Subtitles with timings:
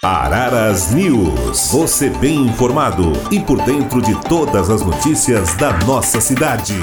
[0.00, 1.72] Araras News.
[1.72, 6.74] Você bem informado e por dentro de todas as notícias da nossa cidade.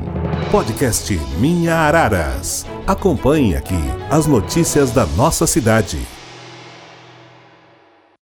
[0.51, 2.65] Podcast Minha Araras.
[2.87, 3.75] Acompanhe aqui
[4.11, 5.99] as notícias da nossa cidade.